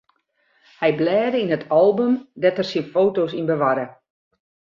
Hy 0.79 0.91
blêde 0.99 1.37
yn 1.41 1.55
it 1.57 1.69
album 1.81 2.13
dêr't 2.41 2.61
er 2.63 2.67
syn 2.71 2.87
foto's 2.93 3.33
yn 3.39 3.49
bewarre. 3.49 3.87